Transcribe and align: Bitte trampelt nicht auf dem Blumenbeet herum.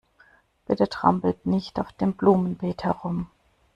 Bitte 0.65 0.89
trampelt 0.89 1.45
nicht 1.45 1.79
auf 1.79 1.93
dem 1.93 2.13
Blumenbeet 2.13 2.85
herum. 2.85 3.27